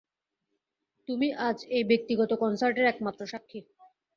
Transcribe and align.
তুমি 1.09 1.27
আজ 1.47 1.57
এই 1.75 1.83
ব্যাক্তিগত 1.89 2.31
কনসার্টের 2.41 2.85
একমাত্র 2.85 3.21
স্বাক্ষী। 3.25 3.59